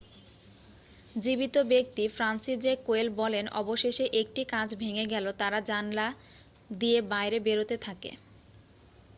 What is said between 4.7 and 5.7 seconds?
ভেঙে গেলে তারা